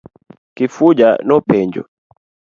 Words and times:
Kifuja 0.57 1.09
no 1.27 1.35
penjo. 1.49 1.83